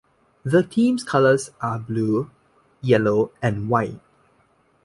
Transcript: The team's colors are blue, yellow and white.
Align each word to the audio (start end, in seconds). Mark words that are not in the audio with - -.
The 0.43 0.63
team's 0.63 1.03
colors 1.03 1.51
are 1.61 1.77
blue, 1.77 2.31
yellow 2.81 3.29
and 3.39 3.69
white. 3.69 3.99